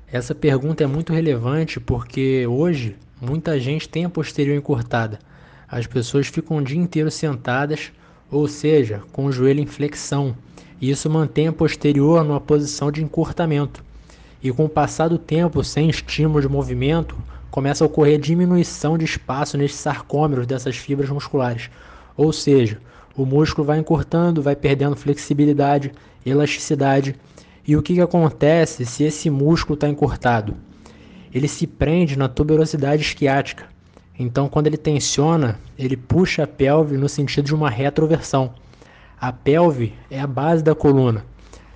Essa 0.06 0.36
pergunta 0.36 0.84
é 0.84 0.88
muito 0.88 1.14
relevante 1.14 1.80
porque 1.80 2.46
hoje 2.46 2.98
muita 3.22 3.58
gente 3.58 3.88
tem 3.88 4.04
a 4.04 4.10
posterior 4.10 4.58
encurtada. 4.58 5.18
As 5.68 5.88
pessoas 5.88 6.28
ficam 6.28 6.58
o 6.58 6.62
dia 6.62 6.78
inteiro 6.78 7.10
sentadas 7.10 7.94
ou 8.30 8.48
seja, 8.48 9.02
com 9.12 9.26
o 9.26 9.32
joelho 9.32 9.62
em 9.62 9.66
flexão. 9.66 10.36
E 10.82 10.90
isso 10.90 11.10
mantém 11.10 11.48
a 11.48 11.54
posterior 11.54 12.24
numa 12.24 12.42
posição 12.42 12.92
de 12.92 13.04
encurtamento. 13.04 13.84
E 14.44 14.52
com 14.52 14.66
o 14.66 14.70
passar 14.70 15.08
do 15.08 15.18
tempo, 15.18 15.64
sem 15.64 15.90
estímulo 15.90 16.42
de 16.42 16.50
movimento, 16.50 17.18
começa 17.56 17.86
a 17.86 17.88
ocorrer 17.88 18.20
diminuição 18.20 18.98
de 18.98 19.06
espaço 19.06 19.58
nesses 19.58 19.78
sarcômeros 19.78 20.46
dessas 20.46 20.76
fibras 20.76 21.10
musculares. 21.10 21.70
Ou 22.18 22.34
seja, 22.34 22.82
o 23.16 23.26
músculo 23.26 23.66
vai 23.66 23.80
encurtando, 23.80 24.42
vai 24.42 24.58
perdendo 24.58 24.94
flexibilidade, 24.94 25.94
elasticidade. 26.26 27.16
E 27.66 27.78
o 27.78 27.82
que, 27.82 27.94
que 27.94 28.02
acontece 28.02 28.86
se 28.86 29.06
esse 29.06 29.30
músculo 29.30 29.76
está 29.76 29.88
encurtado? 29.88 30.54
Ele 31.34 31.48
se 31.48 31.66
prende 31.66 32.18
na 32.18 32.28
tuberosidade 32.28 33.04
esquiática, 33.04 33.70
então, 34.20 34.50
quando 34.50 34.68
ele 34.68 34.76
tensiona, 34.76 35.58
ele 35.80 35.96
puxa 35.96 36.44
a 36.44 36.48
pelve 36.48 36.98
no 36.98 37.08
sentido 37.08 37.46
de 37.46 37.56
uma 37.56 37.70
retroversão. 37.70 38.54
A 39.18 39.32
pelve 39.32 39.94
é 40.12 40.20
a 40.20 40.28
base 40.28 40.62
da 40.62 40.76
coluna. 40.76 41.26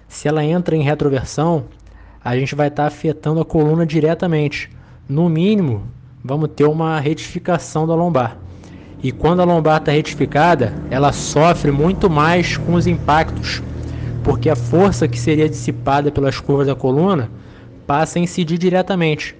Se 0.10 0.28
ela 0.28 0.44
entra 0.44 0.76
em 0.76 0.84
retroversão, 0.84 1.68
a 2.22 2.36
gente 2.38 2.54
vai 2.54 2.68
estar 2.68 2.84
tá 2.84 2.88
afetando 2.88 3.40
a 3.40 3.46
coluna 3.46 3.86
diretamente. 3.86 4.70
No 5.10 5.28
mínimo, 5.28 5.88
vamos 6.24 6.52
ter 6.56 6.66
uma 6.66 7.00
retificação 7.00 7.88
da 7.88 7.96
lombar. 7.96 8.38
E 9.02 9.12
quando 9.12 9.40
a 9.40 9.44
lombar 9.44 9.80
está 9.80 9.92
retificada, 9.92 10.72
ela 10.92 11.12
sofre 11.12 11.72
muito 11.72 12.08
mais 12.08 12.58
com 12.58 12.76
os 12.76 12.86
impactos, 12.86 13.64
porque 14.24 14.52
a 14.52 14.56
força 14.56 15.08
que 15.08 15.20
seria 15.20 15.50
dissipada 15.50 16.12
pelas 16.12 16.40
curvas 16.40 16.68
da 16.68 16.76
coluna 16.76 17.28
passa 17.88 18.20
a 18.20 18.22
incidir 18.22 18.60
diretamente. 18.60 19.36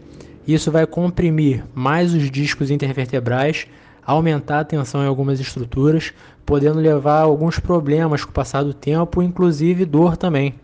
Isso 0.48 0.72
vai 0.72 0.88
comprimir 0.88 1.64
mais 1.76 2.16
os 2.16 2.32
discos 2.32 2.72
intervertebrais, 2.72 3.68
aumentar 4.04 4.62
a 4.62 4.66
tensão 4.66 5.04
em 5.04 5.08
algumas 5.08 5.40
estruturas, 5.40 6.12
podendo 6.48 6.80
levar 6.80 7.20
a 7.20 7.26
alguns 7.26 7.60
problemas 7.60 8.26
com 8.26 8.32
o 8.32 8.34
passar 8.34 8.64
do 8.64 8.74
tempo, 8.74 9.22
inclusive 9.22 9.86
dor 9.86 10.18
também. 10.18 10.56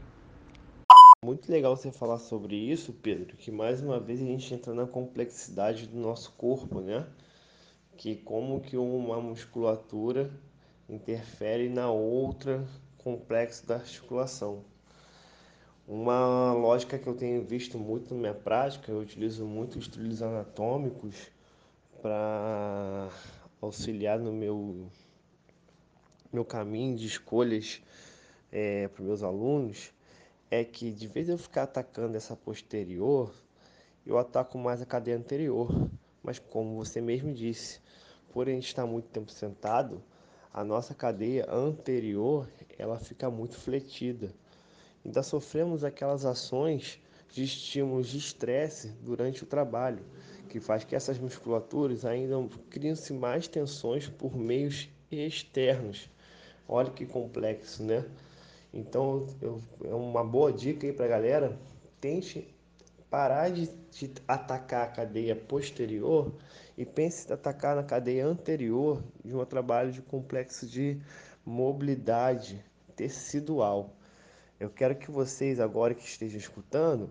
Muito 1.26 1.52
legal 1.52 1.76
você 1.76 1.92
falar 1.92 2.20
sobre 2.20 2.56
isso, 2.56 2.94
Pedro, 2.94 3.36
que 3.36 3.50
mais 3.50 3.82
uma 3.82 4.00
vez 4.00 4.22
a 4.22 4.26
gente 4.26 4.54
entra 4.54 4.76
na 4.76 4.86
complexidade 4.86 5.88
do 5.88 5.98
nosso 5.98 6.32
corpo, 6.34 6.82
né? 6.82 7.04
Que 7.98 8.16
como 8.16 8.62
que 8.62 8.78
uma 8.78 9.20
musculatura 9.20 10.30
interfere 10.88 11.68
na 11.68 11.90
outra 11.90 12.64
complexo 13.00 13.66
da 13.66 13.74
articulação. 13.74 14.64
Uma 15.88 16.54
lógica 16.54 17.00
que 17.00 17.08
eu 17.08 17.16
tenho 17.16 17.44
visto 17.44 17.80
muito 17.80 18.14
na 18.14 18.20
minha 18.20 18.34
prática, 18.36 18.92
eu 18.92 19.00
utilizo 19.00 19.48
muito 19.48 19.80
estudos 19.80 20.22
anatômicos 20.22 21.32
para 22.04 23.10
auxiliar 23.60 24.20
no 24.20 24.32
meu, 24.32 24.92
meu 26.32 26.46
caminho 26.46 26.96
de 26.96 27.08
escolhas 27.08 27.82
é, 28.52 28.88
para 28.90 29.04
meus 29.04 29.24
alunos, 29.24 29.95
é 30.60 30.64
que 30.64 30.92
de 30.92 31.08
vez 31.08 31.30
eu 31.30 31.38
ficar 31.38 31.64
atacando 31.64 32.18
essa 32.18 32.36
posterior, 32.36 33.34
eu 34.06 34.18
ataco 34.18 34.58
mais 34.58 34.82
a 34.82 34.86
cadeia 34.86 35.18
anterior. 35.18 35.90
Mas 36.24 36.40
como 36.40 36.76
você 36.76 37.00
mesmo 37.02 37.34
disse, 37.34 37.80
por 38.32 38.48
a 38.48 38.52
gente 38.52 38.68
estar 38.68 38.86
muito 38.86 39.08
tempo 39.10 39.32
sentado, 39.32 40.04
a 40.54 40.64
nossa 40.64 40.96
cadeia 40.96 41.46
anterior 41.52 42.50
ela 42.78 42.98
fica 42.98 43.30
muito 43.30 43.56
fletida 43.56 44.34
ainda 45.06 45.22
sofremos 45.22 45.84
aquelas 45.84 46.26
ações 46.26 47.00
de 47.32 47.44
estímulos 47.44 48.08
de 48.08 48.18
estresse 48.18 48.90
durante 49.02 49.44
o 49.44 49.46
trabalho, 49.46 50.04
que 50.50 50.60
faz 50.60 50.84
que 50.84 50.96
essas 50.96 51.20
musculaturas 51.20 52.06
ainda 52.06 52.36
criem-se 52.70 53.14
mais 53.14 53.48
tensões 53.48 54.08
por 54.08 54.36
meios 54.36 54.90
externos. 55.12 56.10
Olha 56.68 56.90
que 56.90 57.06
complexo, 57.06 57.84
né? 57.84 58.04
Então, 58.76 59.26
eu, 59.42 59.62
é 59.86 59.96
uma 59.96 60.22
boa 60.22 60.52
dica 60.52 60.86
aí 60.86 60.92
para 60.92 61.06
a 61.06 61.08
galera, 61.08 61.58
tente 62.02 62.54
parar 63.10 63.50
de, 63.50 63.68
de, 63.68 64.12
atacar 64.28 64.90
a 64.90 64.92
cadeia 64.92 65.34
posterior 65.34 66.36
e 66.78 66.86
pense 66.86 67.30
em 67.30 67.34
atacar 67.34 67.74
na 67.78 67.84
cadeia 67.84 68.28
anterior 68.28 69.02
de 69.24 69.34
um 69.34 69.46
trabalho 69.46 69.94
de 69.94 70.02
complexo 70.02 70.68
de 70.68 71.00
mobilidade 71.46 72.62
tecidual. 72.98 73.96
Eu 74.60 74.70
quero 74.70 74.94
que 74.96 75.10
vocês, 75.10 75.62
agora 75.62 75.94
que 75.94 76.04
estejam 76.04 76.38
escutando, 76.38 77.10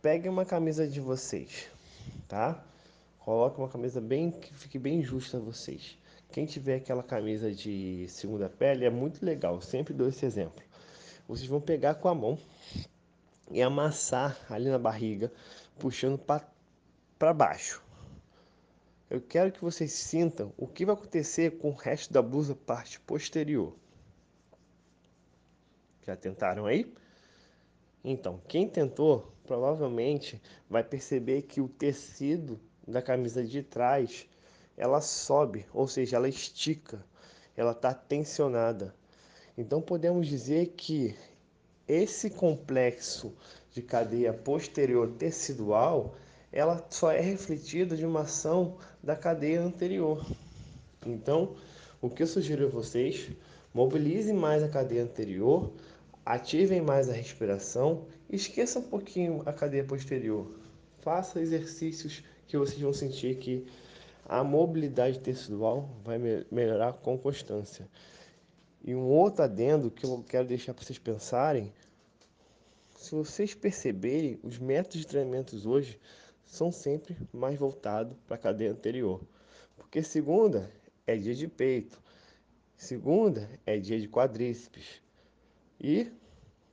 peguem 0.00 0.30
uma 0.30 0.44
camisa 0.44 0.86
de 0.86 1.00
vocês, 1.00 1.66
tá? 2.28 2.64
Coloque 3.18 3.58
uma 3.58 3.68
camisa 3.68 4.00
bem 4.00 4.30
que 4.30 4.54
fique 4.54 4.78
bem 4.78 5.02
justa 5.02 5.38
a 5.38 5.40
vocês. 5.40 5.98
Quem 6.30 6.46
tiver 6.46 6.76
aquela 6.76 7.02
camisa 7.02 7.50
de 7.52 8.06
segunda 8.08 8.48
pele 8.48 8.84
é 8.84 8.90
muito 8.90 9.24
legal, 9.24 9.60
sempre 9.60 9.92
dou 9.92 10.08
esse 10.08 10.24
exemplo. 10.24 10.62
Vocês 11.32 11.48
vão 11.48 11.62
pegar 11.62 11.94
com 11.94 12.10
a 12.10 12.14
mão 12.14 12.38
e 13.50 13.62
amassar 13.62 14.38
ali 14.50 14.68
na 14.68 14.78
barriga, 14.78 15.32
puxando 15.78 16.18
para 16.18 17.32
baixo. 17.32 17.82
Eu 19.08 19.18
quero 19.18 19.50
que 19.50 19.62
vocês 19.62 19.92
sintam 19.92 20.52
o 20.58 20.66
que 20.66 20.84
vai 20.84 20.94
acontecer 20.94 21.52
com 21.52 21.70
o 21.70 21.74
resto 21.74 22.12
da 22.12 22.20
blusa 22.20 22.54
parte 22.54 23.00
posterior. 23.00 23.74
Já 26.06 26.14
tentaram 26.14 26.66
aí? 26.66 26.92
Então, 28.04 28.38
quem 28.46 28.68
tentou 28.68 29.32
provavelmente 29.46 30.38
vai 30.68 30.84
perceber 30.84 31.40
que 31.42 31.62
o 31.62 31.68
tecido 31.68 32.60
da 32.86 33.00
camisa 33.00 33.42
de 33.42 33.62
trás 33.62 34.28
ela 34.76 35.00
sobe, 35.00 35.64
ou 35.72 35.88
seja, 35.88 36.16
ela 36.16 36.28
estica, 36.28 37.02
ela 37.56 37.72
está 37.72 37.94
tensionada. 37.94 38.94
Então 39.56 39.80
podemos 39.80 40.26
dizer 40.26 40.74
que 40.76 41.14
esse 41.86 42.30
complexo 42.30 43.32
de 43.72 43.82
cadeia 43.82 44.32
posterior 44.32 45.10
tecidual 45.18 46.14
ela 46.52 46.86
só 46.90 47.10
é 47.10 47.20
refletida 47.20 47.96
de 47.96 48.04
uma 48.04 48.22
ação 48.22 48.76
da 49.02 49.16
cadeia 49.16 49.62
anterior. 49.62 50.24
Então, 51.06 51.56
o 52.00 52.10
que 52.10 52.22
eu 52.22 52.26
sugiro 52.26 52.66
a 52.66 52.70
vocês, 52.70 53.30
mobilize 53.72 54.32
mais 54.34 54.62
a 54.62 54.68
cadeia 54.68 55.02
anterior 55.02 55.72
Ativem 56.24 56.80
mais 56.80 57.08
a 57.10 57.12
respiração 57.12 58.06
esqueça 58.30 58.78
um 58.78 58.82
pouquinho 58.82 59.42
a 59.44 59.52
cadeia 59.52 59.82
posterior. 59.82 60.46
Faça 61.00 61.40
exercícios 61.40 62.22
que 62.46 62.56
vocês 62.56 62.80
vão 62.80 62.92
sentir 62.92 63.38
que 63.38 63.66
a 64.28 64.44
mobilidade 64.44 65.18
tecidual 65.18 65.90
vai 66.04 66.18
melhorar 66.48 66.92
com 66.92 67.18
constância. 67.18 67.88
E 68.84 68.94
um 68.94 69.06
outro 69.06 69.44
adendo 69.44 69.90
que 69.90 70.04
eu 70.04 70.24
quero 70.28 70.46
deixar 70.46 70.74
para 70.74 70.84
vocês 70.84 70.98
pensarem, 70.98 71.72
se 72.96 73.14
vocês 73.14 73.54
perceberem, 73.54 74.38
os 74.42 74.58
métodos 74.58 75.00
de 75.00 75.06
treinamentos 75.06 75.66
hoje 75.66 76.00
são 76.44 76.72
sempre 76.72 77.16
mais 77.32 77.58
voltados 77.58 78.16
para 78.26 78.36
a 78.36 78.38
cadeia 78.38 78.72
anterior. 78.72 79.20
Porque 79.76 80.02
segunda 80.02 80.70
é 81.06 81.16
dia 81.16 81.34
de 81.34 81.46
peito, 81.46 82.00
segunda 82.76 83.48
é 83.64 83.78
dia 83.78 84.00
de 84.00 84.08
quadríceps, 84.08 85.00
e 85.80 86.10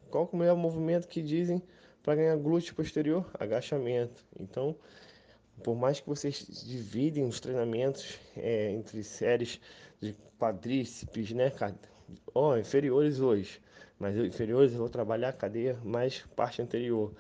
qual 0.10 0.30
é 0.44 0.52
o 0.52 0.58
movimento 0.58 1.08
que 1.08 1.22
dizem 1.22 1.62
para 2.04 2.16
ganhar 2.16 2.38
glúteo 2.38 2.76
posterior? 2.76 3.30
Agachamento. 3.40 4.26
Então, 4.40 4.76
por 5.64 5.76
mais 5.76 6.00
que 6.00 6.08
vocês 6.08 6.64
dividem 6.66 7.24
os 7.24 7.40
treinamentos 7.40 8.20
é, 8.36 8.72
entre 8.72 9.04
séries 9.04 9.60
de 10.02 10.16
quadríceps, 10.40 11.32
né, 11.32 11.52
ó, 12.34 12.58
inferiores 12.58 13.20
hoje, 13.20 13.62
mas 13.98 14.16
inferiores 14.18 14.74
eu 14.74 14.80
vou 14.80 14.90
trabalhar 14.90 15.30
a 15.30 15.34
cadeia 15.34 15.78
mais 15.84 16.24
parte 16.36 16.62
anterior. 16.62 17.14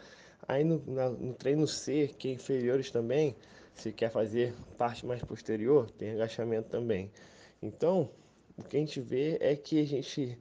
Aí 0.47 0.63
no, 0.63 0.81
na, 0.87 1.09
no 1.09 1.33
treino 1.33 1.67
C, 1.67 2.13
que 2.17 2.29
é 2.29 2.31
inferiores 2.31 2.89
também, 2.91 3.35
se 3.75 3.91
quer 3.91 4.11
fazer 4.11 4.53
parte 4.77 5.05
mais 5.05 5.23
posterior, 5.23 5.89
tem 5.91 6.11
agachamento 6.11 6.69
também. 6.69 7.11
Então, 7.61 8.09
o 8.57 8.63
que 8.63 8.77
a 8.77 8.79
gente 8.79 8.99
vê 8.99 9.37
é 9.39 9.55
que 9.55 9.81
a 9.81 9.85
gente 9.85 10.37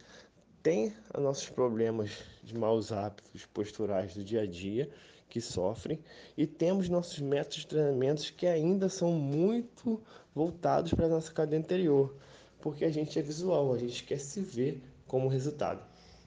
tem 0.62 0.92
os 1.14 1.22
nossos 1.22 1.48
problemas 1.48 2.10
de 2.42 2.56
maus 2.56 2.90
hábitos 2.90 3.46
posturais 3.46 4.14
do 4.14 4.24
dia 4.24 4.42
a 4.42 4.46
dia 4.46 4.90
que 5.28 5.40
sofrem 5.40 5.98
e 6.36 6.46
temos 6.46 6.88
nossos 6.88 7.18
métodos 7.20 7.58
de 7.58 7.66
treinamentos 7.66 8.30
que 8.30 8.46
ainda 8.46 8.88
são 8.88 9.12
muito 9.12 10.00
voltados 10.34 10.92
para 10.94 11.06
a 11.06 11.08
nossa 11.08 11.32
cadeia 11.32 11.60
anterior, 11.60 12.14
porque 12.60 12.84
a 12.84 12.90
gente 12.90 13.18
é 13.18 13.22
visual, 13.22 13.72
a 13.72 13.78
gente 13.78 14.04
quer 14.04 14.18
se 14.18 14.40
ver 14.40 14.82
como 15.06 15.28
resultado. 15.28 15.82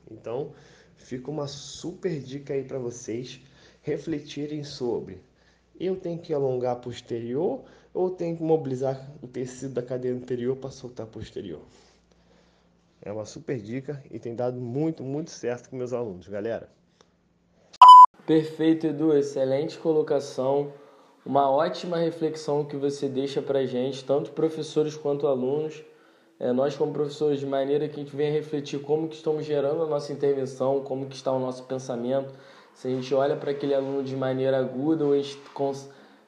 Então, 0.09 0.53
fica 0.95 1.29
uma 1.29 1.47
super 1.47 2.19
dica 2.19 2.53
aí 2.53 2.63
para 2.63 2.79
vocês 2.79 3.39
refletirem 3.81 4.63
sobre 4.63 5.21
eu 5.81 5.95
tenho 5.95 6.19
que 6.19 6.31
alongar 6.31 6.75
posterior 6.75 7.63
ou 7.91 8.11
tenho 8.11 8.37
que 8.37 8.43
mobilizar 8.43 9.11
o 9.21 9.27
tecido 9.27 9.73
da 9.73 9.81
cadeia 9.81 10.13
anterior 10.13 10.55
para 10.55 10.69
soltar 10.69 11.07
posterior. 11.07 11.61
É 13.01 13.11
uma 13.11 13.25
super 13.25 13.59
dica 13.59 14.03
e 14.11 14.19
tem 14.19 14.35
dado 14.35 14.61
muito, 14.61 15.03
muito 15.03 15.31
certo 15.31 15.69
com 15.69 15.75
meus 15.75 15.91
alunos, 15.91 16.27
galera. 16.27 16.69
Perfeito, 18.27 18.85
Edu. 18.85 19.17
Excelente 19.17 19.79
colocação. 19.79 20.71
Uma 21.25 21.49
ótima 21.49 21.97
reflexão 21.97 22.63
que 22.63 22.77
você 22.77 23.09
deixa 23.09 23.41
para 23.41 23.65
gente, 23.65 24.05
tanto 24.05 24.31
professores 24.31 24.95
quanto 24.95 25.25
alunos. 25.25 25.83
É, 26.41 26.51
nós, 26.51 26.75
como 26.75 26.91
professores, 26.91 27.39
de 27.39 27.45
maneira 27.45 27.87
que 27.87 28.01
a 28.01 28.03
gente 28.03 28.15
venha 28.15 28.31
refletir 28.31 28.81
como 28.81 29.07
que 29.07 29.15
estamos 29.15 29.45
gerando 29.45 29.83
a 29.83 29.85
nossa 29.85 30.11
intervenção, 30.11 30.81
como 30.81 31.05
que 31.05 31.15
está 31.15 31.31
o 31.31 31.39
nosso 31.39 31.63
pensamento. 31.63 32.33
Se 32.73 32.87
a 32.87 32.91
gente 32.91 33.13
olha 33.13 33.35
para 33.35 33.51
aquele 33.51 33.75
aluno 33.75 34.03
de 34.03 34.15
maneira 34.15 34.57
aguda 34.57 35.05
ou 35.05 35.13
a 35.13 35.17
gente 35.17 35.39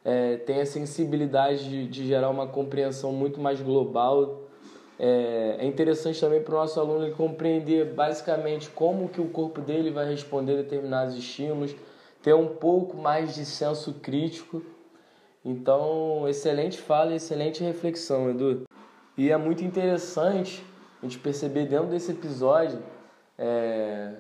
é, 0.06 0.38
tem 0.38 0.62
a 0.62 0.66
sensibilidade 0.66 1.68
de, 1.68 1.88
de 1.88 2.08
gerar 2.08 2.30
uma 2.30 2.48
compreensão 2.48 3.12
muito 3.12 3.42
mais 3.42 3.60
global 3.60 4.44
é, 5.00 5.58
é 5.60 5.66
interessante 5.66 6.20
também 6.20 6.42
para 6.42 6.54
o 6.54 6.58
nosso 6.58 6.80
aluno 6.80 7.06
ele 7.06 7.14
compreender 7.14 7.94
basicamente 7.94 8.70
como 8.70 9.10
que 9.10 9.20
o 9.20 9.28
corpo 9.30 9.62
dele 9.62 9.90
vai 9.92 10.08
responder 10.10 10.54
a 10.54 10.58
determinados 10.58 11.16
estímulos, 11.16 11.76
ter 12.22 12.34
um 12.34 12.48
pouco 12.48 12.96
mais 12.96 13.36
de 13.36 13.46
senso 13.46 13.96
crítico. 13.96 14.62
Então, 15.44 16.28
excelente 16.28 16.80
fala 16.80 17.16
excelente 17.16 17.64
reflexão, 17.64 18.30
Edu. 18.30 18.64
E 19.18 19.32
é 19.32 19.38
muito 19.38 19.64
interessante 19.64 20.66
a 21.02 21.06
gente 21.06 21.20
perceber 21.20 21.66
dentro 21.66 21.88
desse 21.88 22.12
episódio 22.12 22.82
é, 23.38 24.14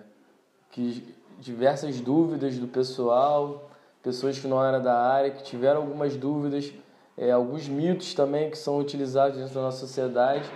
que 0.72 1.16
diversas 1.40 2.00
dúvidas 2.00 2.58
do 2.58 2.68
pessoal, 2.68 3.70
pessoas 4.04 4.38
que 4.38 4.48
não 4.48 4.64
eram 4.64 4.82
da 4.82 4.98
área, 4.98 5.32
que 5.32 5.44
tiveram 5.44 5.82
algumas 5.82 6.16
dúvidas, 6.16 6.72
é, 7.18 7.32
alguns 7.32 7.68
mitos 7.68 8.14
também 8.14 8.52
que 8.52 8.58
são 8.58 8.78
utilizados 8.78 9.38
dentro 9.38 9.54
da 9.54 9.62
nossa 9.62 9.80
sociedade. 9.80 10.50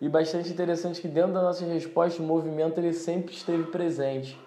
E 0.00 0.08
bastante 0.08 0.50
interessante 0.50 1.00
que 1.00 1.08
dentro 1.08 1.32
da 1.32 1.42
nossa 1.42 1.64
resposta 1.64 2.22
o 2.22 2.24
movimento 2.26 2.78
ele 2.78 2.92
sempre 2.92 3.34
esteve 3.34 3.64
presente. 3.64 4.38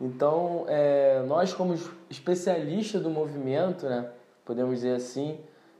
Então, 0.00 0.64
é, 0.66 1.22
nós 1.26 1.52
como 1.52 1.74
especialistas 2.10 3.00
do 3.00 3.10
movimento, 3.10 3.86
né, 3.86 4.10
podemos 4.44 4.74
dizer 4.76 4.96
assim, 4.96 5.38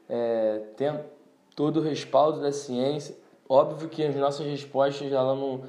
é, 0.08 0.60
tem 0.76 0.92
todo 1.54 1.80
o 1.80 1.82
respaldo 1.82 2.40
da 2.40 2.52
ciência. 2.52 3.16
Óbvio 3.48 3.88
que 3.88 4.02
as 4.02 4.14
nossas 4.16 4.46
respostas 4.46 5.12
ela 5.12 5.34
não 5.34 5.62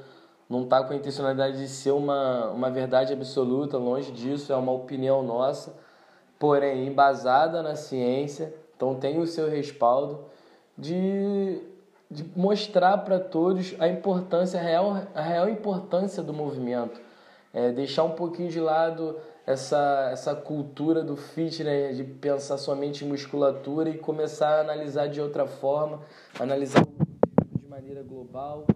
não 0.46 0.64
está 0.64 0.84
com 0.84 0.92
a 0.92 0.96
intencionalidade 0.96 1.56
de 1.56 1.66
ser 1.66 1.92
uma, 1.92 2.50
uma 2.50 2.70
verdade 2.70 3.14
absoluta, 3.14 3.78
longe 3.78 4.12
disso, 4.12 4.52
é 4.52 4.56
uma 4.56 4.72
opinião 4.72 5.22
nossa, 5.22 5.74
porém 6.38 6.86
embasada 6.86 7.62
na 7.62 7.74
ciência, 7.74 8.54
então 8.76 8.94
tem 8.94 9.18
o 9.18 9.26
seu 9.26 9.48
respaldo 9.48 10.20
de 10.76 11.62
de 12.10 12.24
mostrar 12.36 12.98
para 12.98 13.18
todos 13.18 13.74
a 13.80 13.88
importância, 13.88 14.60
a 14.60 14.62
real, 14.62 15.02
a 15.14 15.20
real 15.20 15.48
importância 15.48 16.22
do 16.22 16.32
movimento. 16.32 17.00
É, 17.54 17.70
deixar 17.70 18.02
um 18.02 18.10
pouquinho 18.10 18.50
de 18.50 18.58
lado 18.58 19.16
essa, 19.46 20.08
essa 20.10 20.34
cultura 20.34 21.04
do 21.04 21.16
fitness, 21.16 21.96
de 21.96 22.02
pensar 22.02 22.58
somente 22.58 23.04
em 23.04 23.08
musculatura 23.08 23.88
e 23.88 23.96
começar 23.96 24.56
a 24.56 24.60
analisar 24.60 25.06
de 25.06 25.20
outra 25.20 25.46
forma, 25.46 26.00
analisar 26.40 26.84
de 26.84 27.68
maneira 27.68 28.02
global, 28.02 28.66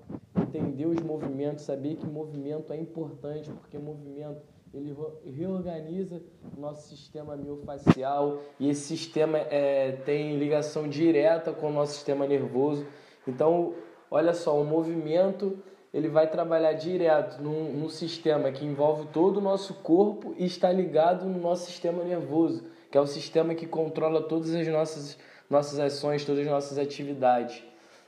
entender 0.40 0.86
os 0.86 1.00
movimentos, 1.00 1.64
saber 1.64 1.96
que 1.96 2.06
movimento 2.06 2.72
é 2.72 2.76
importante, 2.76 3.50
porque 3.50 3.76
movimento 3.76 4.42
ele 4.72 4.94
reorganiza 5.24 6.22
o 6.56 6.60
nosso 6.60 6.88
sistema 6.88 7.36
miofacial 7.36 8.38
e 8.60 8.68
esse 8.68 8.82
sistema 8.82 9.38
é, 9.38 9.92
tem 10.04 10.38
ligação 10.38 10.88
direta 10.88 11.52
com 11.52 11.68
o 11.68 11.72
nosso 11.72 11.94
sistema 11.94 12.26
nervoso. 12.26 12.86
Então, 13.26 13.74
olha 14.10 14.34
só, 14.34 14.60
o 14.60 14.64
movimento 14.64 15.58
ele 15.92 16.08
vai 16.08 16.30
trabalhar 16.30 16.74
direto 16.74 17.42
num, 17.42 17.72
num 17.72 17.88
sistema 17.88 18.52
que 18.52 18.64
envolve 18.64 19.06
todo 19.12 19.38
o 19.38 19.40
nosso 19.40 19.74
corpo 19.74 20.34
e 20.36 20.44
está 20.44 20.70
ligado 20.70 21.24
no 21.26 21.38
nosso 21.38 21.66
sistema 21.66 22.04
nervoso, 22.04 22.64
que 22.90 22.98
é 22.98 23.00
o 23.00 23.06
sistema 23.06 23.54
que 23.54 23.66
controla 23.66 24.22
todas 24.22 24.54
as 24.54 24.66
nossas, 24.68 25.18
nossas 25.48 25.78
ações, 25.78 26.24
todas 26.24 26.44
as 26.44 26.50
nossas 26.50 26.78
atividades. 26.78 27.62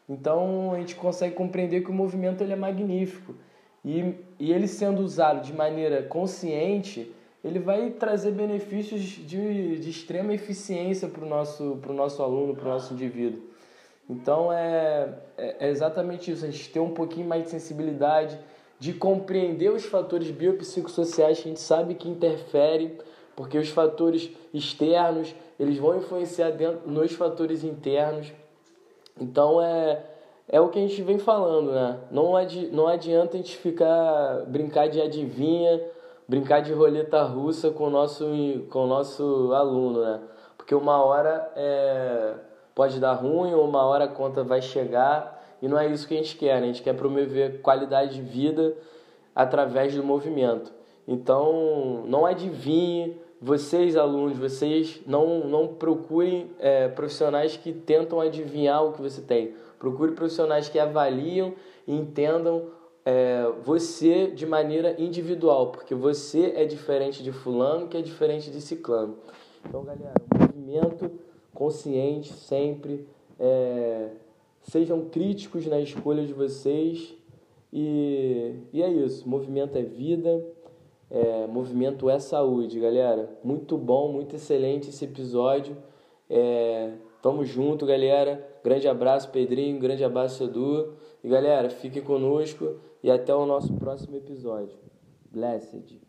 Então, 0.08 0.72
a 0.72 0.78
gente 0.78 0.94
consegue 0.96 1.34
compreender 1.34 1.82
que 1.82 1.90
o 1.90 1.94
movimento 1.94 2.42
ele 2.42 2.52
é 2.52 2.56
magnífico. 2.56 3.34
E, 3.84 4.14
e 4.38 4.52
ele 4.52 4.66
sendo 4.66 5.02
usado 5.02 5.42
de 5.42 5.52
maneira 5.52 6.02
consciente, 6.02 7.14
ele 7.42 7.58
vai 7.58 7.90
trazer 7.90 8.32
benefícios 8.32 9.00
de, 9.00 9.78
de 9.78 9.90
extrema 9.90 10.34
eficiência 10.34 11.08
para 11.08 11.24
o 11.24 11.28
nosso, 11.28 11.80
nosso 11.88 12.22
aluno, 12.22 12.54
para 12.54 12.66
o 12.66 12.72
nosso 12.72 12.92
indivíduo. 12.92 13.49
Então 14.10 14.52
é, 14.52 15.08
é, 15.38 15.56
é 15.60 15.68
exatamente 15.68 16.32
isso, 16.32 16.44
a 16.44 16.50
gente 16.50 16.68
ter 16.68 16.80
um 16.80 16.90
pouquinho 16.90 17.28
mais 17.28 17.44
de 17.44 17.50
sensibilidade, 17.50 18.36
de 18.76 18.92
compreender 18.92 19.70
os 19.70 19.84
fatores 19.84 20.32
biopsicossociais 20.32 21.38
que 21.38 21.48
a 21.48 21.50
gente 21.50 21.60
sabe 21.60 21.94
que 21.94 22.08
interferem, 22.08 22.98
porque 23.36 23.56
os 23.56 23.68
fatores 23.68 24.28
externos 24.52 25.32
eles 25.60 25.78
vão 25.78 25.96
influenciar 25.96 26.50
dentro, 26.50 26.90
nos 26.90 27.12
fatores 27.12 27.62
internos. 27.62 28.32
Então 29.20 29.62
é, 29.62 30.02
é 30.48 30.60
o 30.60 30.70
que 30.70 30.80
a 30.80 30.82
gente 30.82 31.02
vem 31.02 31.18
falando, 31.18 31.70
né? 31.70 32.00
Não, 32.10 32.34
adi, 32.34 32.66
não 32.72 32.88
adianta 32.88 33.34
a 33.34 33.36
gente 33.36 33.56
ficar 33.58 34.44
brincar 34.48 34.88
de 34.88 35.00
adivinha, 35.00 35.80
brincar 36.26 36.62
de 36.62 36.72
roleta 36.72 37.22
russa 37.22 37.70
com 37.70 37.84
o 37.84 37.90
nosso, 37.90 38.26
com 38.70 38.84
o 38.84 38.86
nosso 38.88 39.52
aluno, 39.54 40.02
né? 40.02 40.20
Porque 40.56 40.74
uma 40.74 41.00
hora 41.00 41.52
é 41.54 42.34
pode 42.80 42.98
dar 42.98 43.12
ruim 43.12 43.52
ou 43.52 43.68
uma 43.68 43.82
hora 43.82 44.04
a 44.04 44.08
conta 44.08 44.42
vai 44.42 44.62
chegar 44.62 45.38
e 45.60 45.68
não 45.68 45.78
é 45.78 45.86
isso 45.86 46.08
que 46.08 46.14
a 46.14 46.16
gente 46.16 46.34
quer, 46.34 46.58
né? 46.62 46.62
a 46.62 46.66
gente 46.68 46.80
quer 46.80 46.94
promover 46.94 47.60
qualidade 47.60 48.14
de 48.14 48.22
vida 48.22 48.74
através 49.36 49.94
do 49.94 50.02
movimento. 50.02 50.72
Então, 51.06 52.04
não 52.06 52.24
adivinhe, 52.24 53.20
vocês 53.38 53.98
alunos, 53.98 54.38
vocês 54.38 54.98
não, 55.06 55.40
não 55.40 55.68
procurem 55.68 56.52
é, 56.58 56.88
profissionais 56.88 57.54
que 57.54 57.70
tentam 57.70 58.18
adivinhar 58.18 58.82
o 58.82 58.92
que 58.92 59.02
você 59.02 59.20
tem. 59.20 59.52
Procure 59.78 60.12
profissionais 60.12 60.70
que 60.70 60.78
avaliam 60.78 61.52
e 61.86 61.94
entendam 61.94 62.68
é, 63.04 63.44
você 63.62 64.28
de 64.28 64.46
maneira 64.46 64.94
individual, 64.98 65.66
porque 65.66 65.94
você 65.94 66.54
é 66.56 66.64
diferente 66.64 67.22
de 67.22 67.30
fulano, 67.30 67.88
que 67.88 67.98
é 67.98 68.00
diferente 68.00 68.50
de 68.50 68.62
ciclano. 68.62 69.18
Então, 69.68 69.84
galera, 69.84 70.14
o 70.34 70.38
movimento 70.38 71.10
consciente 71.54 72.32
sempre. 72.32 73.06
É, 73.38 74.10
sejam 74.62 75.08
críticos 75.08 75.66
na 75.66 75.80
escolha 75.80 76.24
de 76.24 76.32
vocês. 76.32 77.14
E, 77.72 78.54
e 78.72 78.82
é 78.82 78.88
isso. 78.88 79.28
Movimento 79.28 79.76
é 79.76 79.82
vida. 79.82 80.44
É, 81.10 81.46
movimento 81.46 82.08
é 82.08 82.18
saúde, 82.18 82.78
galera. 82.78 83.28
Muito 83.42 83.76
bom, 83.76 84.12
muito 84.12 84.36
excelente 84.36 84.90
esse 84.90 85.04
episódio. 85.04 85.76
É, 86.28 86.92
tamo 87.20 87.44
junto, 87.44 87.84
galera. 87.84 88.48
Grande 88.62 88.86
abraço, 88.86 89.30
Pedrinho. 89.30 89.80
Grande 89.80 90.04
abraço, 90.04 90.44
Edu. 90.44 90.94
E 91.22 91.28
galera, 91.28 91.68
fiquem 91.68 92.02
conosco 92.02 92.76
e 93.02 93.10
até 93.10 93.34
o 93.34 93.44
nosso 93.44 93.74
próximo 93.74 94.16
episódio. 94.16 94.78
Blessed. 95.30 96.00